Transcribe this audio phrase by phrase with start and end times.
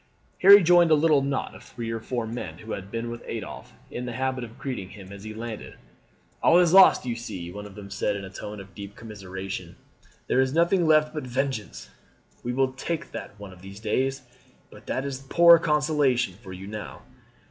[0.41, 3.73] Harry joined a little knot of three or four men who had been, with Adolphe,
[3.91, 5.75] in the habit of greeting him when he landed.
[6.41, 9.75] "All is lost, you see!" one of them said in a tone of deep commiseration.
[10.25, 11.91] "There is nothing left but vengeance
[12.43, 14.23] we will take that one of these days
[14.71, 17.03] but that is a poor consolation for you now."